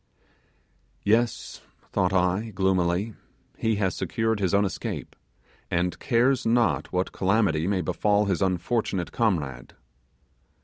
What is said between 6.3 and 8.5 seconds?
not what calamity may befall his